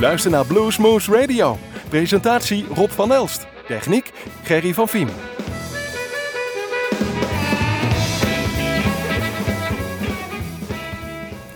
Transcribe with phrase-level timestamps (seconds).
[0.00, 1.58] luistert naar Bluesmoose Radio.
[1.88, 3.46] Presentatie Rob van Elst.
[3.66, 4.12] Techniek
[4.42, 5.08] Gerry van Vien.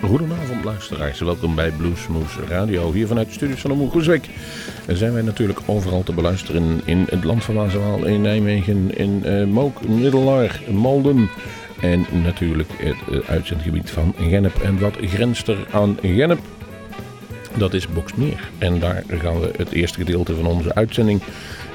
[0.02, 2.92] Goedenavond luisteraars, welkom bij Bluesmoose Radio.
[2.92, 4.28] Hier vanuit de studios van de Groesbeek
[4.86, 9.45] zijn wij natuurlijk overal te beluisteren in het land van Maaswaal, in Nijmegen, in uh,
[9.45, 11.30] Mook, Middelaar, Malden
[11.80, 14.62] en natuurlijk het uh, uitzendgebied van Gennep.
[14.62, 16.41] En wat grenst er aan Gennep?
[17.56, 18.50] Dat is Boksmeer.
[18.58, 21.22] En daar gaan we het eerste gedeelte van onze uitzending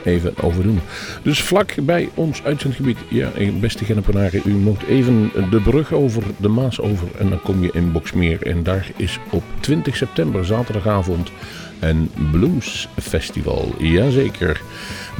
[0.04, 0.80] even over doen.
[1.24, 6.48] Dus vlak bij ons uitzendgebied, ja, beste Gennepenaren, u moet even de brug over, de
[6.48, 8.48] Maas over en dan kom je in Boksmeer.
[8.48, 11.32] En daar is op 20 september, zaterdagavond,
[11.80, 13.76] een Blues Festival.
[13.78, 14.62] Jazeker.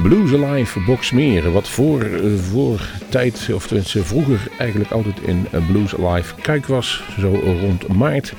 [0.02, 2.06] Blues Alive Boksmeer, wat voor,
[2.50, 8.32] voor tijd, of tenminste vroeger eigenlijk altijd in Blues Alive Kijk was, zo rond maart,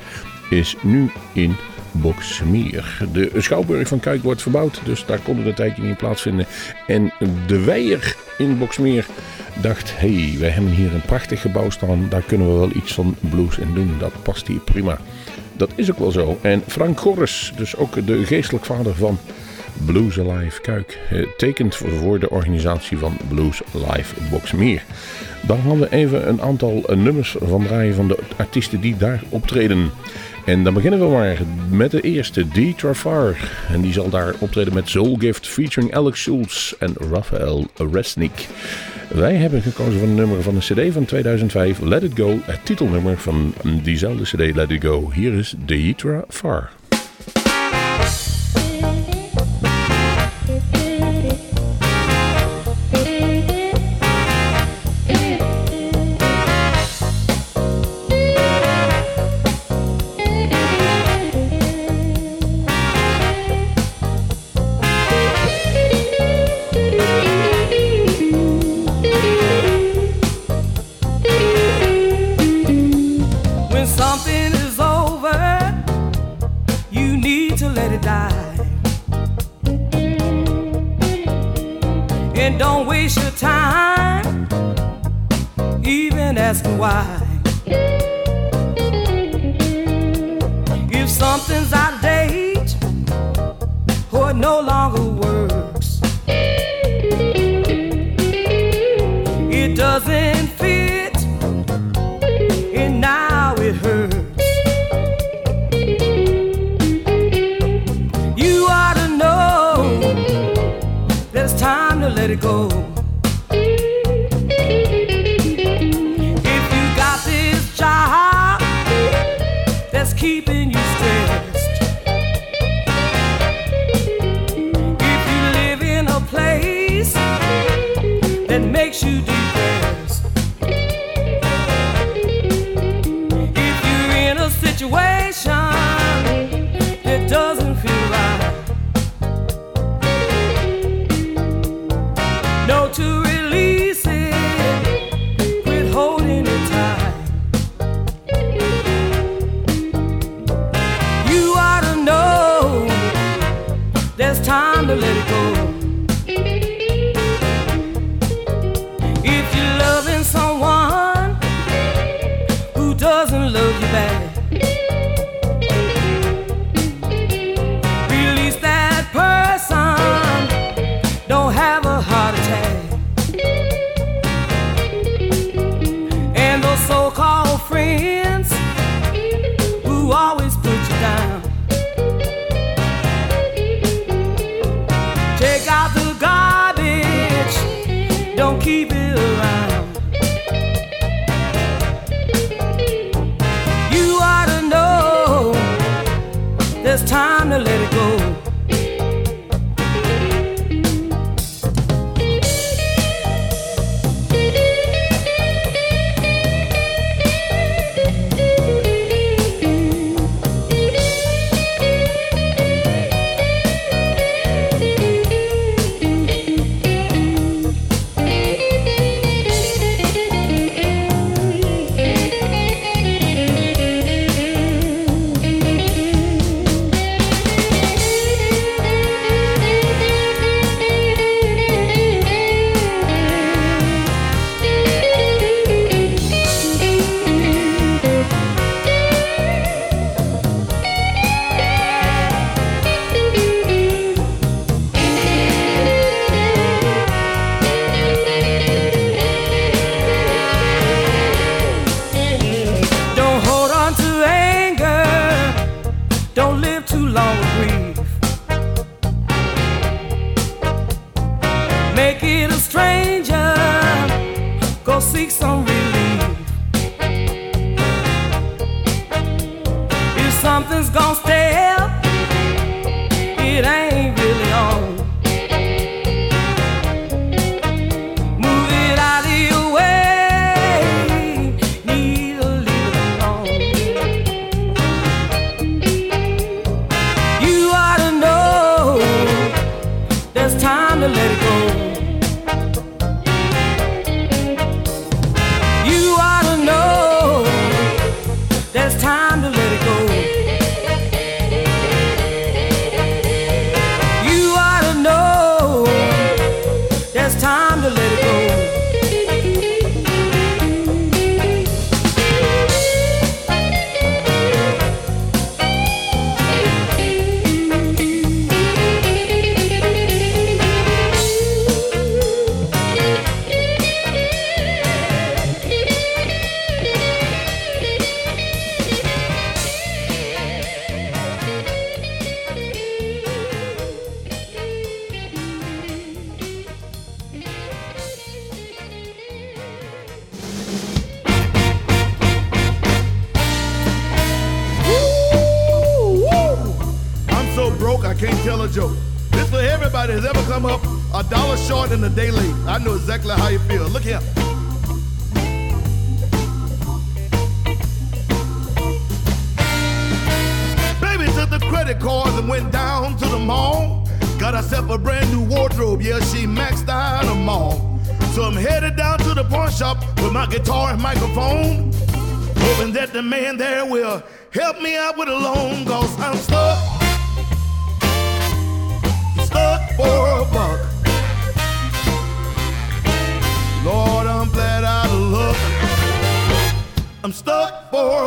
[0.50, 1.56] is nu in
[1.92, 2.98] Boksmeer.
[3.14, 6.46] De Schouwburg van Kuik wordt verbouwd, dus daar kon het een tijdje niet plaatsvinden.
[6.88, 7.12] En
[7.48, 9.06] de Weier in Boksmeer
[9.62, 13.16] dacht, hey, wij hebben hier een prachtig gebouw staan, daar kunnen we wel iets van
[13.20, 13.96] blues in doen.
[14.00, 15.00] Dat past hier prima.
[15.54, 16.40] Dat is ook wel zo.
[16.42, 19.20] En Frank Gorres, dus ook de geestelijk vader van
[19.86, 21.00] Blues Alive Kuik,
[21.38, 24.84] tekent voor de organisatie van Blues Live Boksmeer.
[25.42, 29.92] Dan hadden we even een aantal nummers van draaien van de artiesten die daar optreden.
[30.46, 31.38] En dan beginnen we maar
[31.70, 32.78] met de eerste, D.
[32.78, 33.38] Trafar.
[33.70, 38.48] En die zal daar optreden met Soul Gift featuring Alex Schultz en Raphael Resnick.
[39.10, 42.66] Wij hebben gekozen voor een nummer van de CD van 2005, Let It Go, het
[42.66, 43.54] titelnummer van
[43.84, 45.12] diezelfde CD, Let It Go.
[45.14, 46.70] Hier is Deitra Far.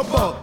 [0.02, 0.36] horrible.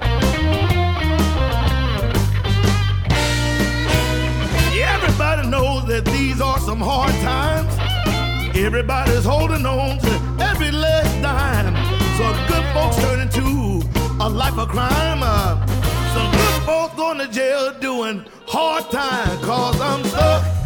[4.73, 7.73] Everybody knows that these are some hard times.
[8.55, 11.75] Everybody's holding on to every last dime.
[12.17, 13.81] so good folks turn into
[14.23, 15.21] a life of crime.
[16.13, 19.37] Some good folks going to jail doing hard time.
[19.39, 20.60] Cause I'm stuck.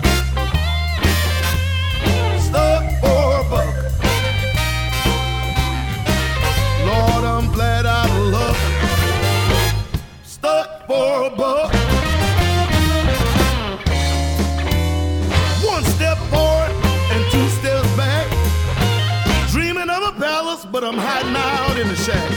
[22.06, 22.35] say.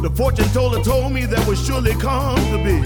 [0.00, 2.78] The fortune teller told me that would surely come to be.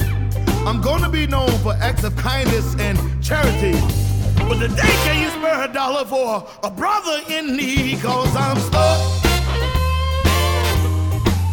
[0.66, 3.72] I'm gonna be known for acts of kindness and charity.
[4.48, 8.00] But today, can you spare a dollar for a brother in need?
[8.00, 9.00] Cause I'm stuck.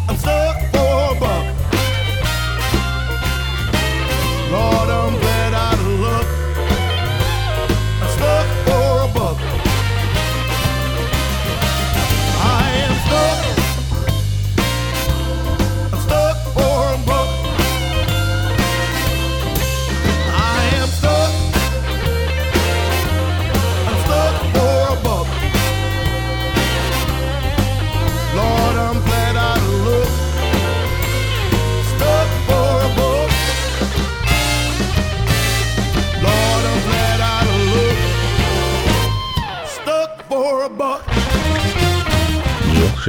[0.08, 1.56] I'm stuck for a buck.
[4.50, 4.99] Lord,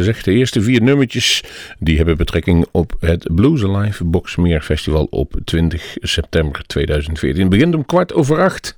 [0.02, 1.44] gezegd, de eerste vier nummertjes
[1.80, 7.42] die hebben betrekking op het Blues Alive Boxmeer Festival op 20 september 2014.
[7.42, 8.76] Het begint om kwart over acht.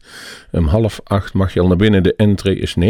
[0.55, 2.03] Om half acht mag je al naar binnen.
[2.03, 2.83] De entree is 29,5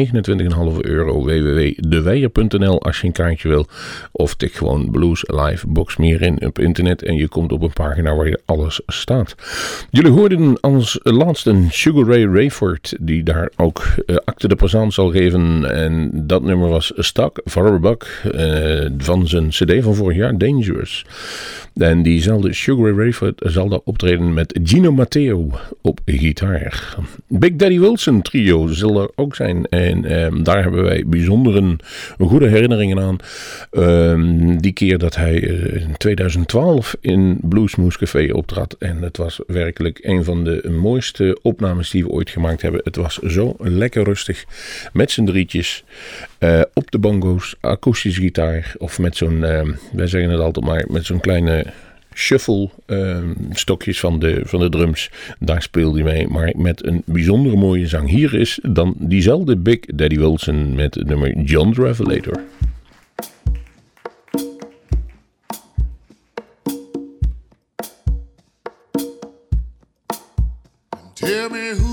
[0.81, 1.23] euro.
[1.23, 3.67] www.deweijer.nl als je een kaartje wil.
[4.11, 8.15] Of tik gewoon Blues Alive Boxmeer in op internet en je komt op een pagina
[8.15, 9.35] waar je alles staat.
[9.89, 15.11] Jullie hoorden als laatste Sugar Ray Rayford die daar ook uh, acte de présence zal
[15.11, 15.75] geven.
[15.75, 21.05] En dat nummer was Stuck a Buck uh, van zijn cd van vorig jaar, Dangerous.
[21.73, 25.51] En diezelfde Sugar Ray Rayford zal daar optreden met Gino Matteo
[25.81, 26.95] op gitaar.
[27.27, 29.65] Big Daddy Wilson trio zal er ook zijn.
[29.65, 31.75] En um, daar hebben wij bijzondere
[32.19, 33.17] goede herinneringen aan.
[33.71, 38.75] Um, die keer dat hij in 2012 in Bluesmoose Café optrad.
[38.79, 42.81] En het was werkelijk een van de mooiste opnames die we ooit gemaakt hebben.
[42.83, 44.45] Het was zo lekker rustig.
[44.93, 45.83] Met z'n drietjes.
[46.39, 48.73] Uh, op de bongo's, akoestische gitaar.
[48.77, 49.61] Of met zo'n, uh,
[49.93, 51.62] wij zeggen het altijd maar, met zo'n kleine
[52.15, 53.17] shuffle uh,
[53.51, 55.11] stokjes van de, van de drums.
[55.39, 58.09] Daar speelde hij mee, maar met een bijzondere mooie zang.
[58.09, 62.41] Hier is dan diezelfde Big Daddy Wilson met nummer John the Revelator.
[71.13, 71.92] Tell me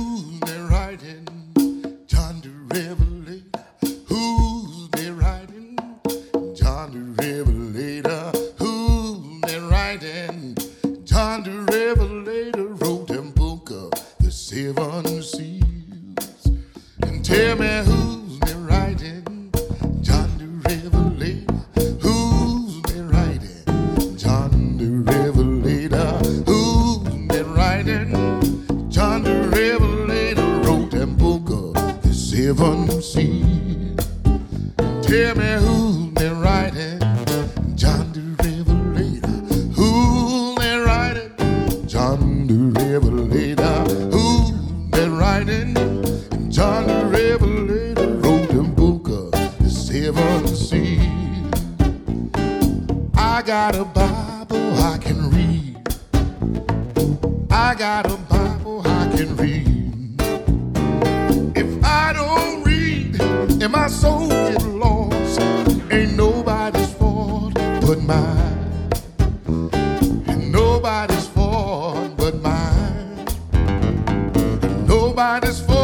[75.20, 75.79] nobody's fault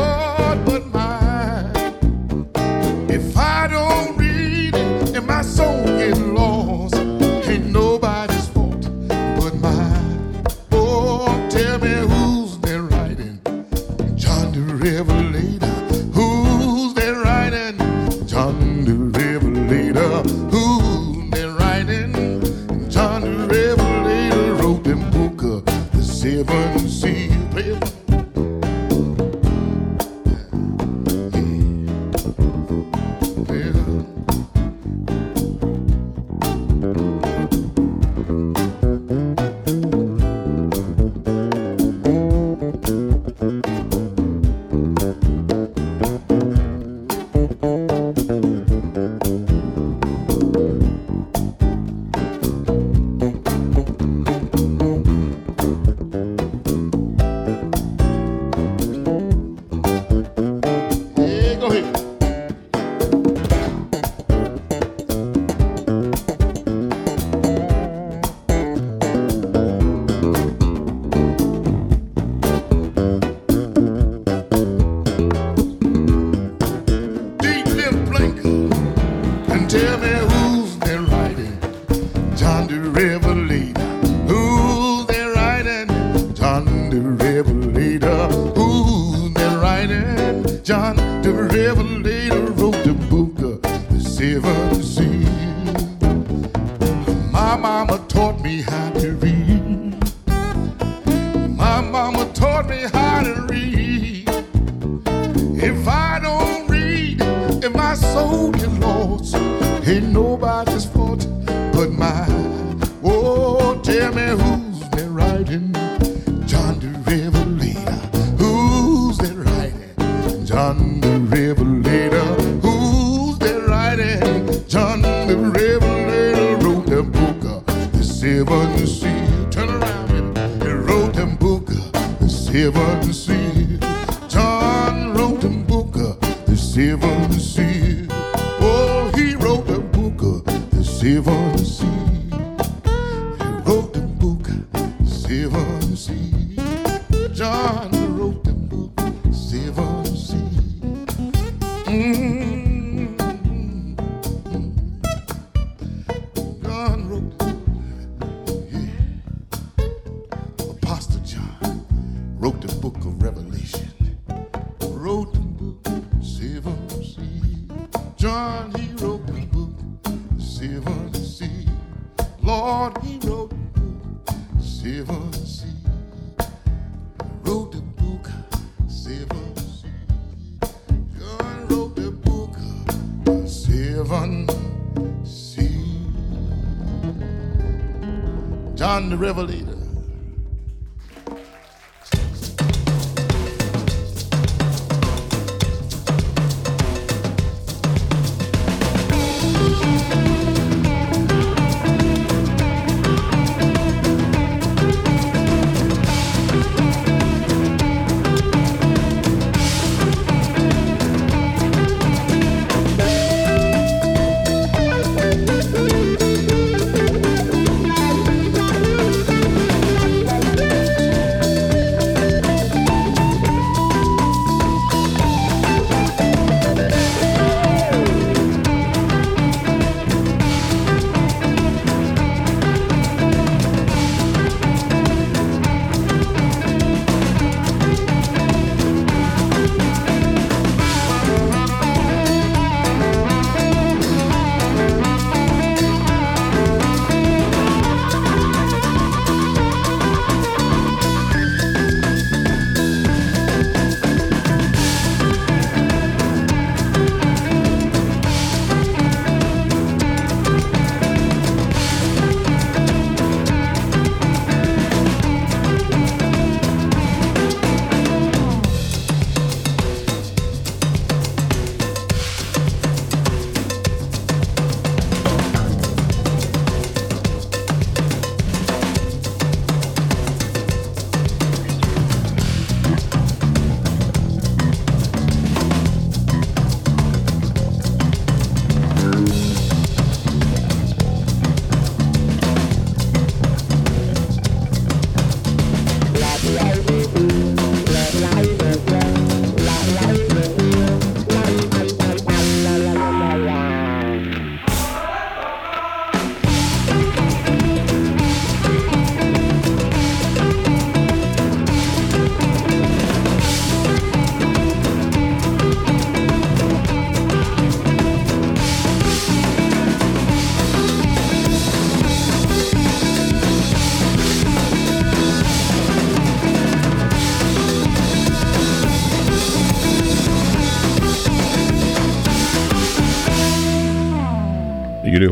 [114.15, 114.56] me who's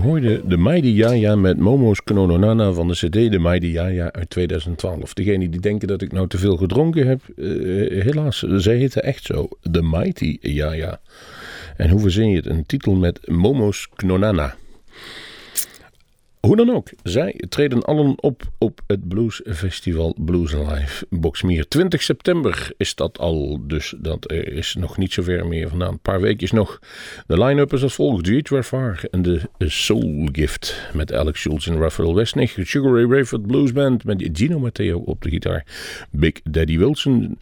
[0.05, 5.15] Hoorden de Mighty Yaya met Momo's Knononana van de CD De Mighty Yaya uit 2012.
[5.15, 7.45] Degenen die denken dat ik nou te veel gedronken heb, eh,
[8.03, 9.49] helaas, zij heten echt zo.
[9.63, 11.01] De Mighty Yaya.
[11.77, 12.47] En hoe verzin je het?
[12.47, 14.55] Een titel met Momo's Knonana.
[16.45, 21.69] Hoe dan ook, zij treden allen op op het Blues Festival Blues Live Boxmeer.
[21.69, 25.93] 20 september is dat al, dus dat is nog niet zo ver meer vandaan.
[25.93, 26.79] Een paar weekjes nog.
[27.27, 28.29] De line-up is als volgt.
[28.29, 28.65] G.
[28.65, 32.57] Far en de Soul Gift met Alex Schultz en Raphael Westnig.
[32.63, 35.67] Sugar Ray Rayford Blues Band met Gino Matteo op de gitaar.
[36.11, 37.39] Big Daddy Wilson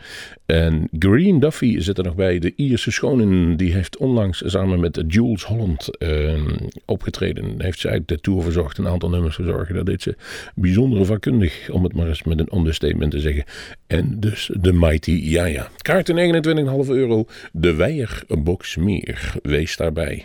[0.46, 2.38] en Green Duffy zit er nog bij.
[2.38, 6.48] De Ierse schonen, die heeft onlangs samen met Jules Holland uh,
[6.84, 7.54] opgetreden.
[7.58, 9.74] Heeft uit de tour verzorgd een aantal nummers verzorgen.
[9.74, 10.16] Dat deed ze
[10.54, 13.44] bijzonder vakkundig, om het maar eens met een understatement te zeggen.
[13.86, 15.68] En dus de Mighty Yaya.
[15.76, 16.44] Kaarten
[16.84, 17.24] 29,5 euro.
[17.52, 19.34] De Weijerbox meer.
[19.42, 20.24] Wees daarbij.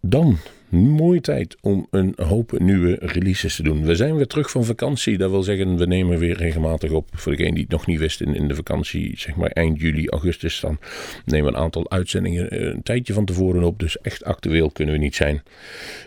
[0.00, 0.38] Dan
[0.76, 3.84] mooie tijd om een hoop nieuwe releases te doen.
[3.84, 5.18] We zijn weer terug van vakantie.
[5.18, 7.08] Dat wil zeggen, we nemen weer regelmatig op.
[7.12, 10.60] Voor degene die het nog niet wist, in, de vakantie, zeg maar eind juli, augustus,
[10.60, 10.78] dan
[11.24, 13.78] nemen we een aantal uitzendingen eh, een tijdje van tevoren op.
[13.78, 15.42] Dus echt actueel kunnen we niet zijn.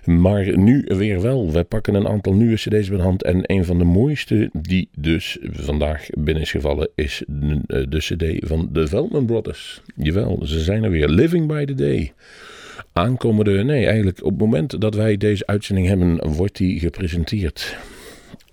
[0.05, 1.51] Maar nu weer wel.
[1.51, 3.23] Wij pakken een aantal nieuwe cd's bij de hand.
[3.23, 7.97] En een van de mooiste die dus vandaag binnen is gevallen, is de, eh, de
[7.97, 9.81] cd van de Veldman Brothers.
[9.95, 11.09] Jawel, ze zijn er weer.
[11.09, 12.13] Living by the Day
[12.97, 17.77] aankomende, nee, eigenlijk op het moment dat wij deze uitzending hebben, wordt die gepresenteerd.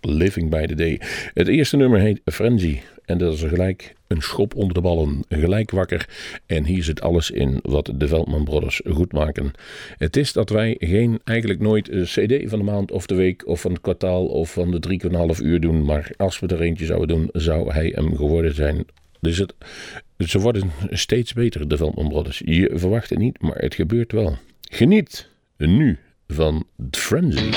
[0.00, 1.00] Living by the Day.
[1.35, 2.80] Het eerste nummer heet Frenzy.
[3.04, 6.09] En dat is gelijk een schop onder de ballen, gelijk wakker.
[6.46, 9.52] En hier zit alles in wat de Veldman Brothers goed maken.
[9.98, 13.46] Het is dat wij geen, eigenlijk nooit een CD van de maand of de week
[13.46, 15.85] of van het kwartaal of van de drie half uur doen.
[15.85, 18.85] Maar als we er eentje zouden doen, zou hij hem geworden zijn.
[19.24, 19.54] Dus het,
[20.18, 22.42] ze worden steeds beter, de Veldman Brothers.
[22.44, 24.38] Je verwacht het niet, maar het gebeurt wel.
[24.60, 27.50] Geniet nu van Frenzy.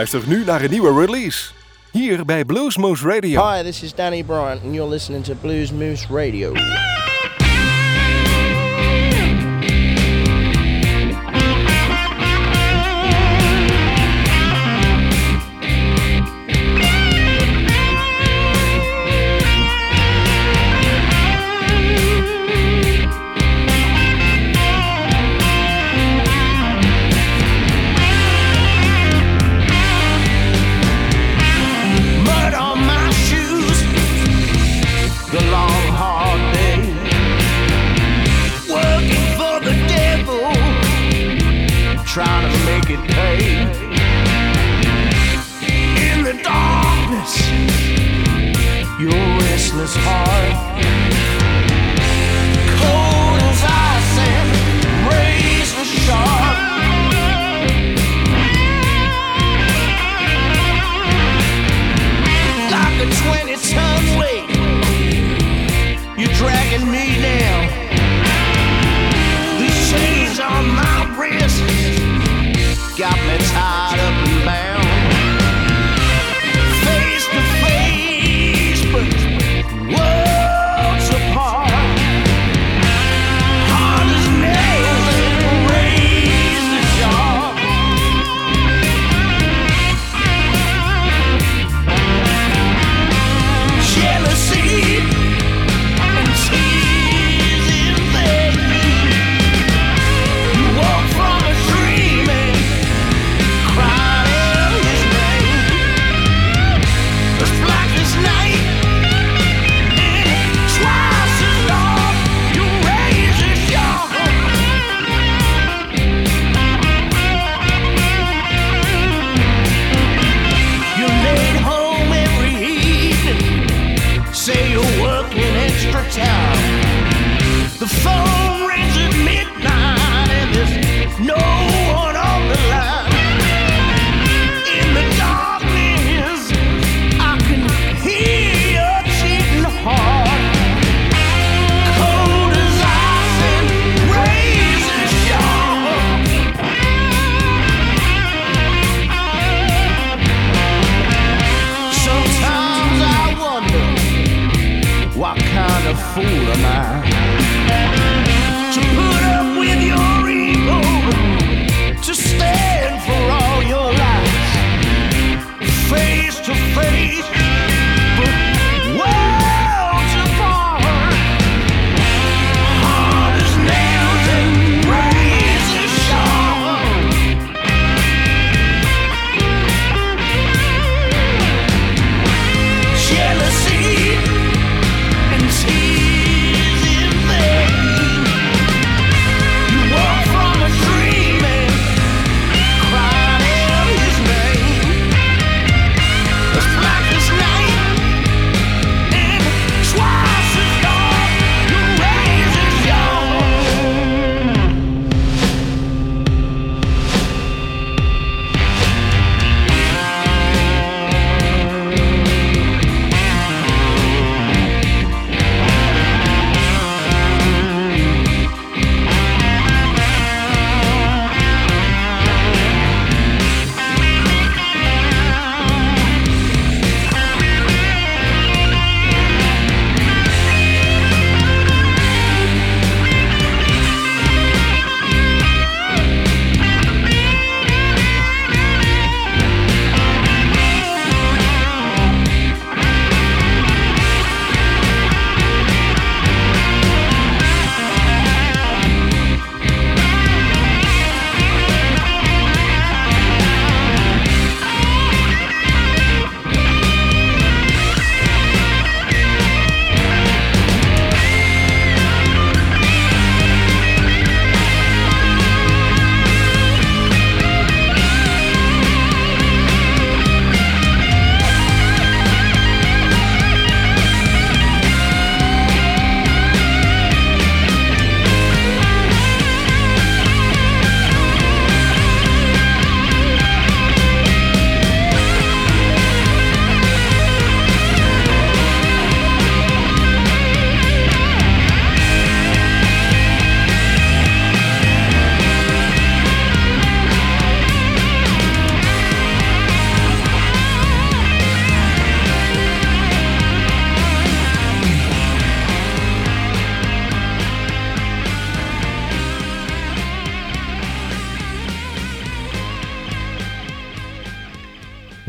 [0.00, 1.50] luistert nu naar een nieuwe release.
[1.90, 3.50] Hier bij Blues Moose Radio.
[3.50, 6.52] Hi, this is Danny Bryant and you're listening to Blues Moose Radio.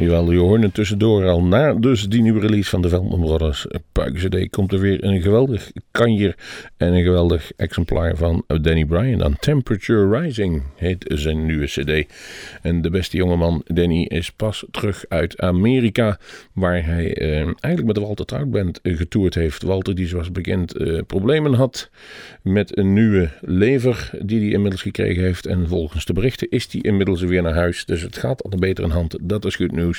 [0.01, 1.43] Jawel, je hoort het tussendoor al.
[1.43, 5.21] Na dus die nieuwe release van de Veldman Brothers Puik CD komt er weer een
[5.21, 6.35] geweldig kanjer
[6.77, 9.35] en een geweldig exemplaar van Danny Bryan aan.
[9.39, 12.13] Temperature Rising heet zijn nieuwe CD.
[12.61, 16.19] En de beste jongeman Danny is pas terug uit Amerika,
[16.53, 19.63] waar hij eh, eigenlijk met Walter Trout Band getoerd heeft.
[19.63, 21.89] Walter die zoals bekend eh, problemen had
[22.41, 25.45] met een nieuwe lever die hij inmiddels gekregen heeft.
[25.45, 27.85] En volgens de berichten is hij inmiddels weer naar huis.
[27.85, 29.17] Dus het gaat al beter in hand.
[29.21, 29.89] Dat is goed nieuws.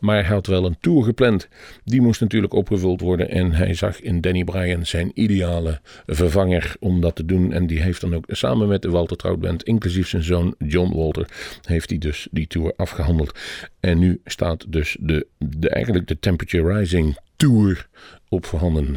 [0.00, 1.48] Maar hij had wel een tour gepland.
[1.84, 3.28] Die moest natuurlijk opgevuld worden.
[3.30, 7.52] En hij zag in Danny Bryan zijn ideale vervanger om dat te doen.
[7.52, 10.96] En die heeft dan ook samen met de Walter Trout Band, inclusief zijn zoon John
[10.96, 11.28] Walter,
[11.62, 13.38] heeft hij dus die tour afgehandeld.
[13.80, 17.88] En nu staat dus de, de, eigenlijk de Temperature Rising Tour
[18.28, 18.96] op voorhanden.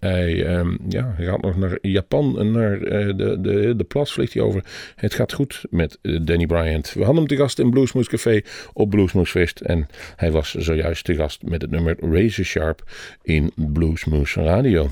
[0.00, 4.32] Hij, ehm, ja, gaat nog naar Japan en naar uh, de, de, de plas vliegt
[4.32, 4.64] hij over.
[4.96, 6.92] Het gaat goed met uh, Danny Bryant.
[6.92, 8.40] We hadden hem te gast in Bluesmoose Café
[8.72, 9.60] op Bluesmoose Fest.
[9.60, 12.82] En hij was zojuist te gast met het nummer Razor Sharp
[13.22, 14.88] in Bluesmoose Radio.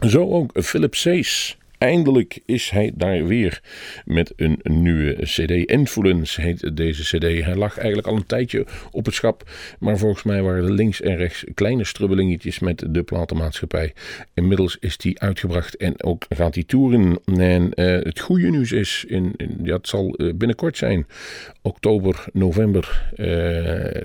[0.00, 1.56] Zo ook Philip Sees.
[1.82, 3.62] Eindelijk is hij daar weer
[4.04, 5.50] met een nieuwe CD.
[5.50, 7.44] Influence heet deze CD.
[7.44, 9.50] Hij lag eigenlijk al een tijdje op het schap.
[9.78, 13.92] Maar volgens mij waren er links en rechts kleine strubbelingetjes met de platenmaatschappij.
[14.34, 17.20] Inmiddels is die uitgebracht en ook gaat die toeren.
[17.24, 21.06] En uh, het goede nieuws is, in, in, ja, het zal uh, binnenkort zijn,
[21.62, 23.10] oktober, november.
[23.12, 23.26] Uh,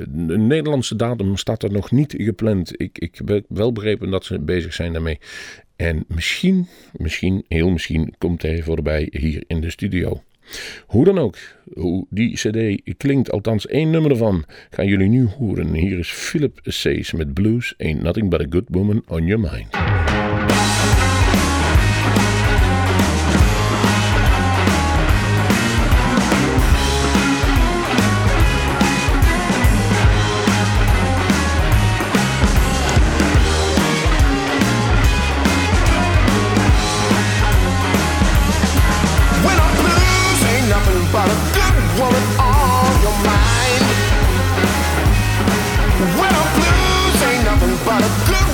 [0.07, 2.81] de Nederlandse datum staat er nog niet gepland.
[2.81, 5.19] Ik, ik heb wel begrepen dat ze bezig zijn daarmee.
[5.77, 10.21] En misschien, misschien, heel misschien, komt hij voorbij hier in de studio.
[10.85, 11.37] Hoe dan ook,
[11.73, 15.73] hoe die CD klinkt, althans één nummer ervan, gaan jullie nu horen.
[15.73, 19.67] Hier is Philip Says met Blues Ain't Nothing But a Good Woman on Your Mind.
[47.99, 48.27] Yeah.
[48.27, 48.46] good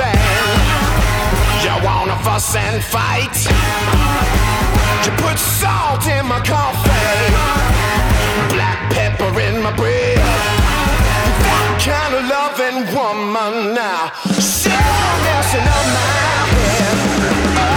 [0.00, 0.18] and
[1.62, 3.36] Y'all wanna fuss and fight.
[5.04, 6.90] You put salt in my coffee,
[8.54, 10.18] black pepper in my bread.
[10.18, 14.70] That kind of loving woman now, so
[15.22, 16.28] messing up my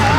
[0.05, 0.10] and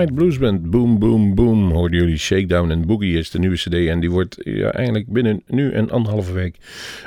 [0.00, 1.19] Dynamite Blues Band, Boom Boom
[2.16, 5.90] Shakedown en Boogie is de nieuwe cd en die wordt ja, eigenlijk binnen nu en
[5.90, 6.56] anderhalve week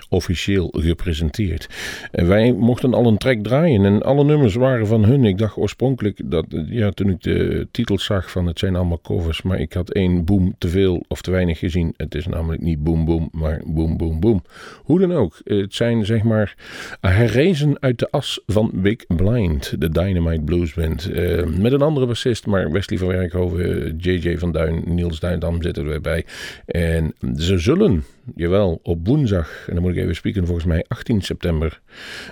[0.09, 1.67] officieel gepresenteerd.
[2.11, 5.25] En wij mochten al een track draaien en alle nummers waren van hun.
[5.25, 9.41] Ik dacht oorspronkelijk dat, ja, toen ik de titels zag van het zijn allemaal covers,
[9.41, 11.93] maar ik had één boom te veel of te weinig gezien.
[11.97, 14.43] Het is namelijk niet Boom Boom, maar Boom Boom Boom.
[14.83, 16.55] Hoe dan ook, het zijn zeg maar
[17.01, 21.11] herrezen uit de as van Big Blind, de Dynamite Blues Band.
[21.11, 25.87] Eh, met een andere bassist, maar Wesley van Werkhoven, JJ van Duin, Niels Duindam zitten
[25.87, 26.25] erbij.
[26.65, 28.03] En ze zullen,
[28.35, 31.81] jawel, op woensdag, en dan moet ik even spieken, volgens mij 18 september,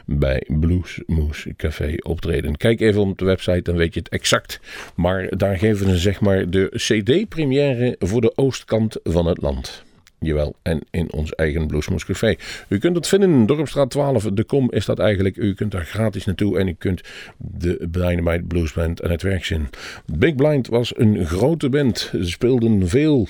[0.06, 2.58] bij Blues Moose Café optreden.
[2.58, 4.60] Kijk even op de website, dan weet je het exact.
[4.96, 9.84] Maar daar geven ze zeg maar de CD-première voor de oostkant van het land.
[10.26, 12.36] Jawel, en in ons eigen Bluesmoes Café.
[12.68, 14.24] U kunt het vinden in Dorpstraat 12.
[14.24, 15.38] De kom is dat eigenlijk.
[15.38, 17.02] U kunt daar gratis naartoe en u kunt
[17.38, 19.68] de Dynamite Blues Band aan het werk zien.
[20.06, 21.98] Big Blind was een grote band.
[21.98, 23.28] Ze speelden veel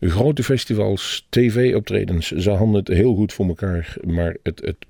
[0.00, 2.30] grote festivals, tv-optredens.
[2.30, 4.86] Ze hadden het heel goed voor elkaar, maar het, het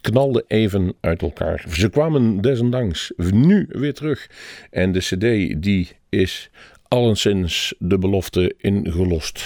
[0.00, 1.64] knalde even uit elkaar.
[1.72, 4.30] Ze kwamen desondanks nu weer terug.
[4.70, 6.50] En de cd die is
[6.90, 9.44] alleszins de belofte ingelost.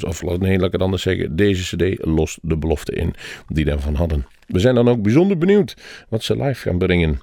[0.00, 1.36] Of nee, laat ik het anders zeggen.
[1.36, 3.14] Deze cd lost de belofte in
[3.48, 4.26] die daarvan hadden.
[4.46, 5.76] We zijn dan ook bijzonder benieuwd
[6.08, 7.20] wat ze live gaan brengen.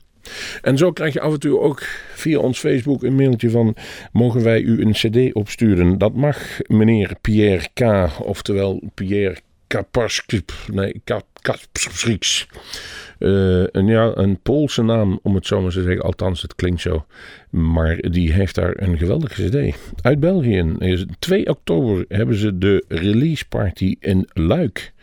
[0.62, 1.84] En zo krijg je af en toe ook
[2.16, 3.76] via ons Facebook een mailtje van...
[4.12, 5.98] mogen wij u een cd opsturen?
[5.98, 8.10] Dat mag meneer Pierre K.
[8.20, 10.54] Oftewel Pierre Kaparskip.
[10.72, 11.02] Nee,
[11.42, 12.48] Kaparskiks.
[13.24, 16.02] Uh, een, ja, een Poolse naam, om het zo maar te zeggen.
[16.02, 17.06] Althans, het klinkt zo.
[17.50, 19.78] Maar die heeft daar een geweldige cd.
[20.02, 20.76] Uit België.
[21.20, 24.94] 2 oktober hebben ze de release party in Luik.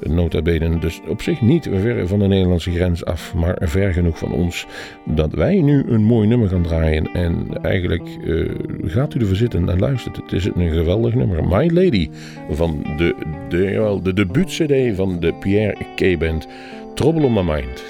[0.00, 3.34] Nota bene, dus op zich niet ver van de Nederlandse grens af.
[3.34, 4.66] Maar ver genoeg van ons
[5.04, 7.06] dat wij nu een mooi nummer gaan draaien.
[7.12, 8.50] En eigenlijk uh,
[8.84, 10.16] gaat u ervoor zitten en luistert.
[10.16, 11.44] Het is een geweldig nummer.
[11.44, 12.10] My Lady
[12.50, 13.14] van de,
[13.48, 16.18] de, wel, de debuut-cd van de Pierre K.
[16.18, 16.48] Band.
[16.94, 17.82] Trouble on My Mind.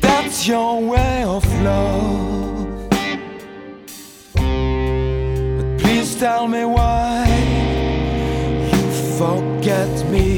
[0.00, 2.90] That's your way of love.
[4.34, 7.26] But please tell me why
[8.72, 10.29] you forget me.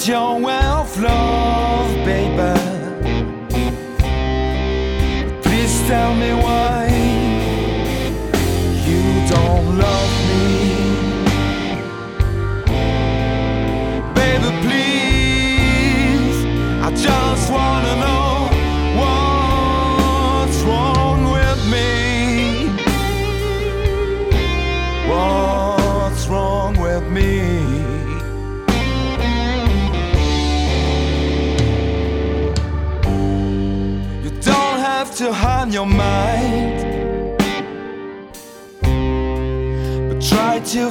[0.00, 0.32] 叫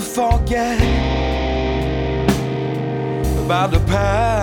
[0.02, 0.80] forget
[3.46, 4.39] about the past.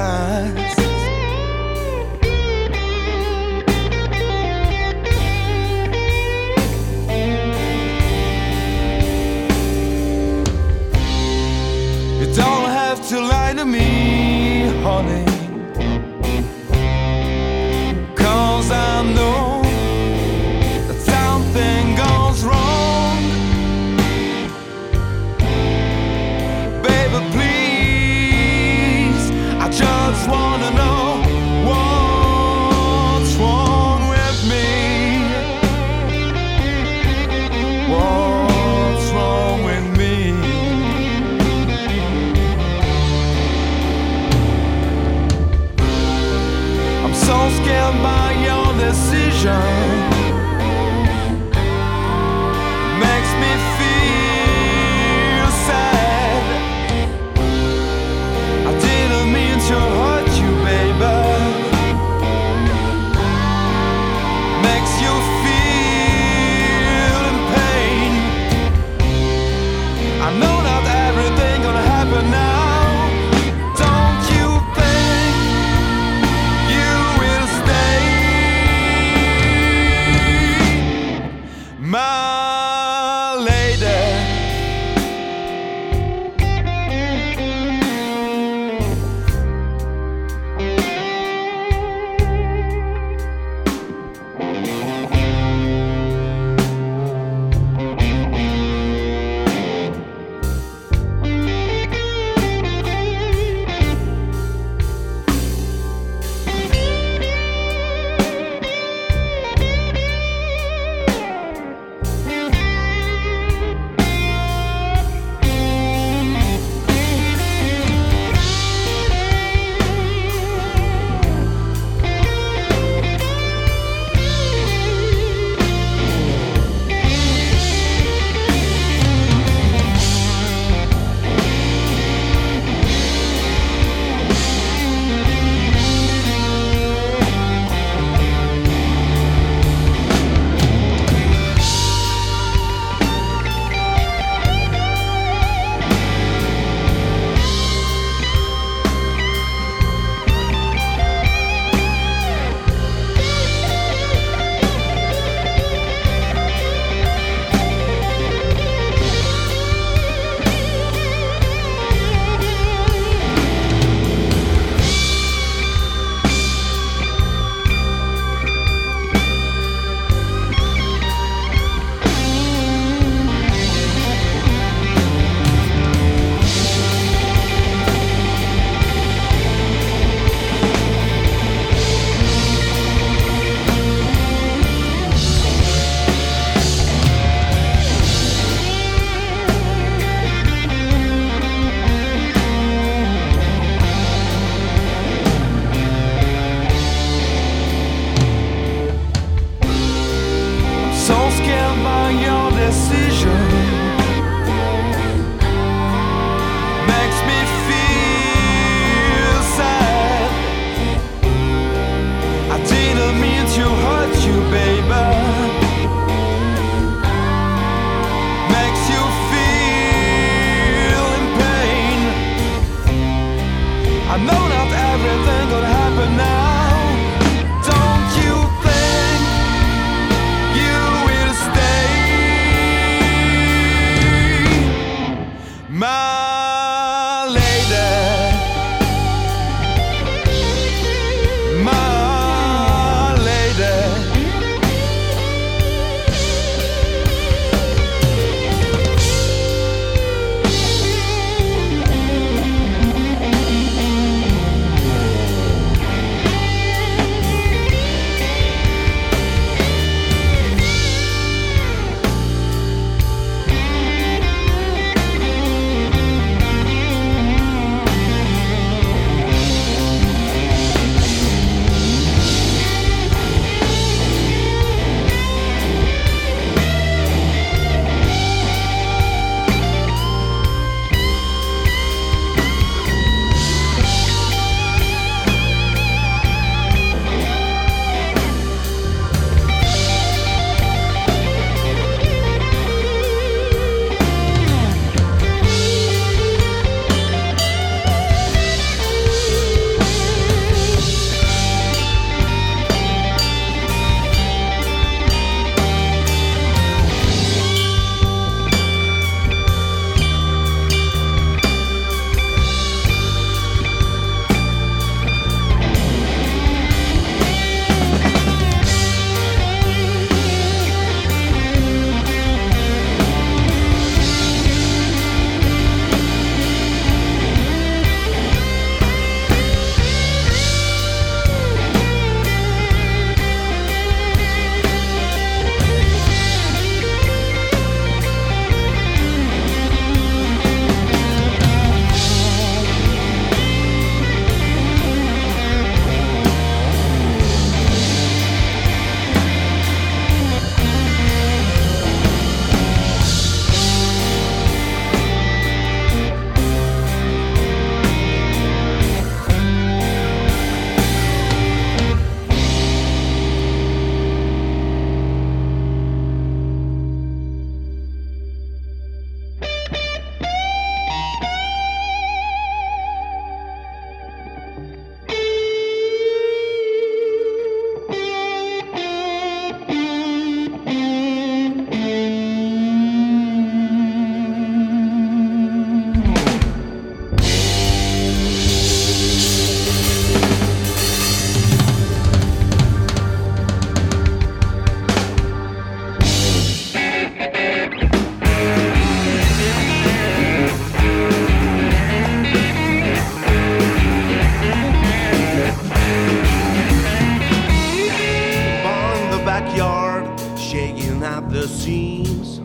[411.16, 412.40] at the seams.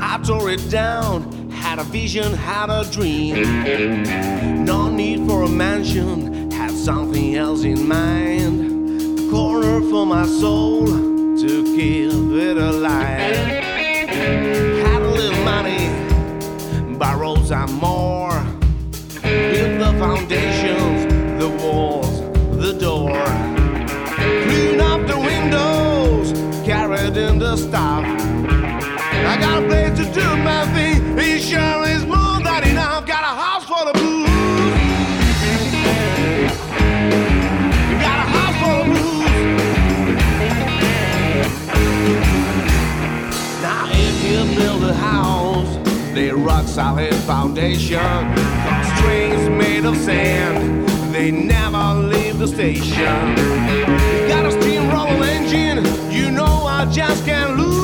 [0.00, 3.34] I tore it down, had a vision, had a dream.
[4.64, 9.18] No need for a mansion, had something else in mind.
[9.18, 13.36] A corner for my soul to give it a life.
[14.86, 15.90] Had a little money,
[16.96, 18.44] borrowed some more.
[19.22, 20.85] Built the foundation.
[27.46, 27.76] In the.
[29.26, 31.18] I got a place to do my thing.
[31.18, 33.06] It sure is more than enough.
[33.06, 34.28] Got a house for the blues.
[38.04, 39.26] Got a house for the blues.
[43.62, 45.72] Now if you build a house,
[46.14, 48.00] they rock solid foundation.
[48.96, 53.34] Strings made of sand, they never leave the station.
[54.28, 55.84] Got a steamroller engine,
[56.16, 57.75] you know I just can't lose.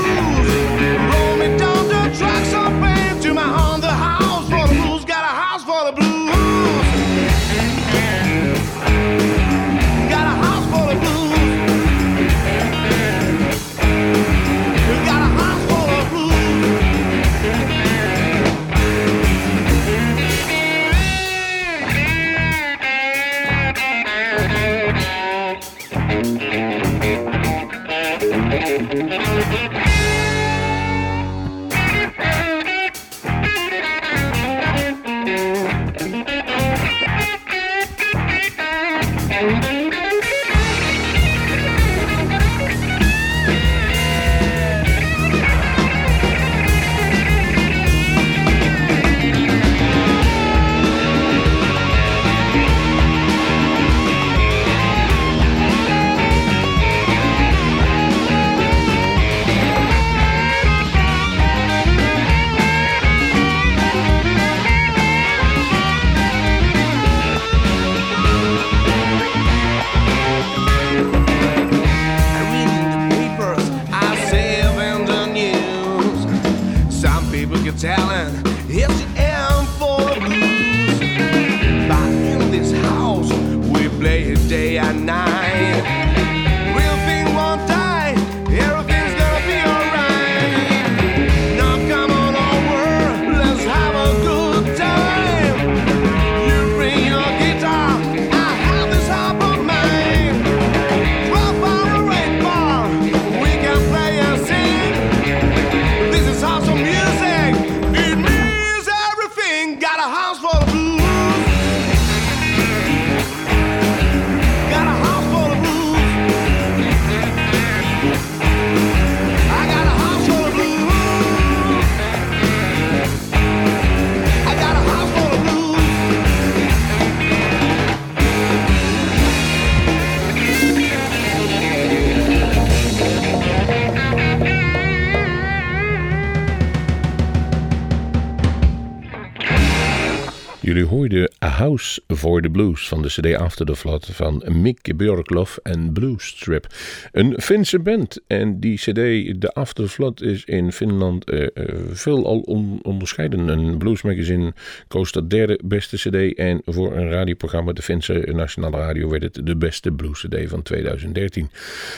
[142.22, 146.66] For the Blues van de CD After the Flood van Mick Björklof en Blues Strip.
[147.12, 148.94] Een Finse band en die CD,
[149.40, 151.48] de After the Flood, is in Finland eh, eh,
[151.90, 153.48] veel al on- onderscheiden.
[153.48, 154.52] Een Blues Magazine
[154.88, 159.46] koos dat derde beste CD en voor een radioprogramma, de Finse Nationale Radio, werd het
[159.46, 161.50] de beste Blues CD van 2013.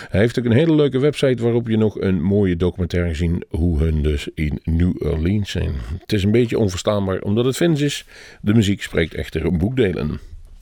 [0.09, 3.79] Hij heeft ook een hele leuke website waarop je nog een mooie documentaire ziet hoe
[3.79, 5.73] hun dus in New Orleans zijn.
[5.99, 8.05] Het is een beetje onverstaanbaar omdat het Fins is.
[8.41, 10.14] De muziek spreekt echter boekdelen.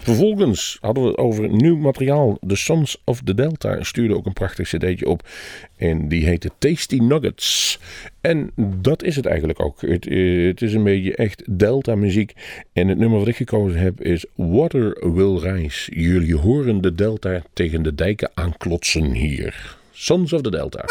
[0.02, 2.38] Vervolgens hadden we het over nieuw materiaal.
[2.46, 5.28] The Sons of the Delta stuurde ook een prachtig cd'tje op.
[5.76, 7.78] En die heette Tasty Nuggets.
[8.20, 9.80] En dat is het eigenlijk ook.
[9.80, 12.32] Het, eh, het is een beetje echt Delta muziek.
[12.72, 16.00] En het nummer wat ik gekozen heb is Water Will Rise.
[16.00, 19.76] Jullie horen de Delta tegen de dijken aanklotsen hier.
[19.92, 20.84] Sons of the Delta.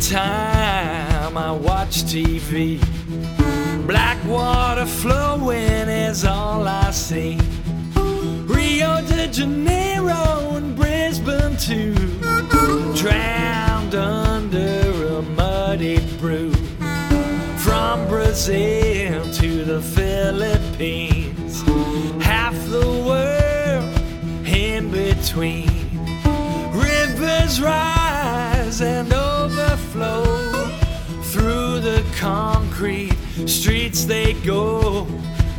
[0.10, 2.78] time I watch TV,
[3.88, 7.38] black water flowing is all I see.
[7.96, 11.96] Rio de Janeiro and Brisbane too,
[12.96, 16.52] drowned under a muddy brew.
[17.58, 21.62] From Brazil to the Philippines,
[22.22, 25.70] half the world in between.
[26.74, 28.03] Rivers rise
[28.82, 30.24] and overflow.
[31.32, 35.06] Through the concrete streets they go.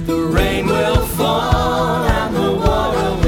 [0.06, 3.23] The rain will fall and the water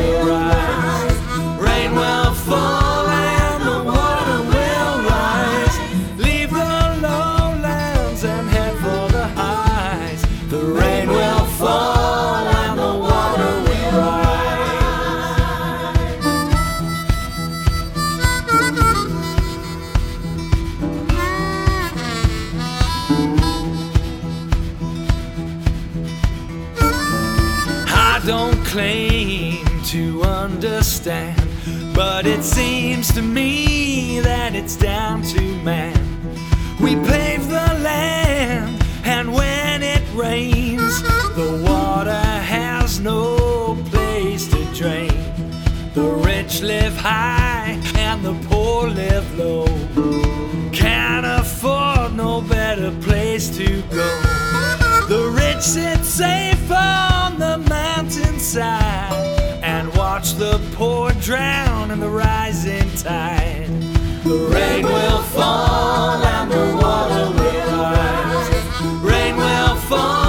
[28.26, 31.40] don't claim to understand,
[31.94, 35.96] but it seems to me that it's down to man.
[36.80, 41.02] We pave the land, and when it rains,
[41.36, 45.22] the water has no place to drain.
[45.94, 49.66] The rich live high, and the poor live low.
[50.72, 54.20] Can't afford no better place to go.
[55.06, 56.68] The rich sit safe
[58.56, 63.68] mountainside and watch the poor drown in the rising tide.
[64.24, 69.02] The rain will fall and the water will rise.
[69.02, 70.25] Rain will fall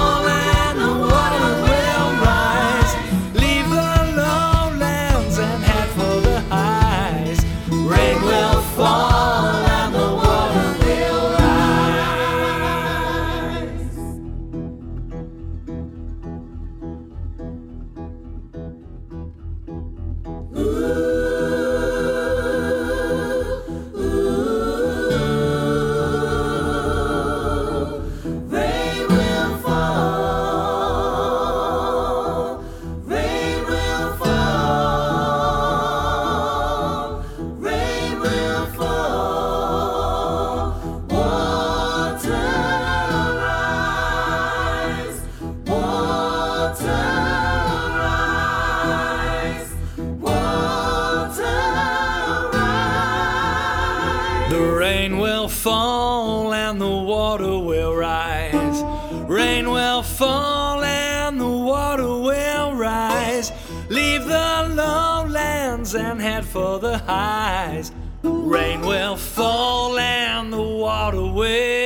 [71.14, 71.77] the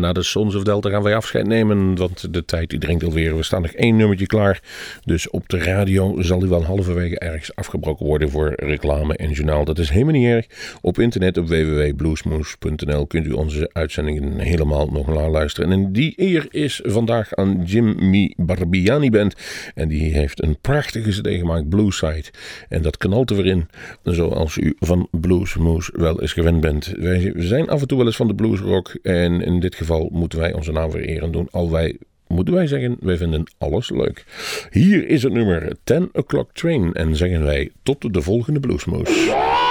[0.00, 3.36] Na de Sons of Delta gaan wij afscheid nemen, want de tijd die dringt alweer.
[3.36, 4.62] We staan nog één nummertje klaar.
[5.04, 9.64] Dus op de radio zal die wel halverwege ergens afgebroken worden voor reclame en journaal.
[9.64, 10.46] Dat is helemaal niet erg.
[10.80, 15.72] Op internet op www.bluesmoose.nl kunt u onze uitzendingen helemaal nog naluisteren.
[15.72, 19.34] En die eer is vandaag aan Jimmy Barbiani Band.
[19.74, 22.24] En die heeft een prachtige cd gemaakt, Blueside.
[22.68, 23.68] En dat knalt er weer in,
[24.02, 26.94] zoals u van Bluesmoose wel eens gewend bent.
[26.96, 28.98] Wij zijn af en toe wel eens van de bluesrock.
[29.02, 31.48] En in dit geval moeten wij onze naam vereren doen.
[31.50, 34.24] Al wij moeten wij zeggen, wij vinden alles leuk.
[34.70, 39.67] Hier is het nummer 10 O'Clock Train en zeggen wij tot de volgende Bluesmoose.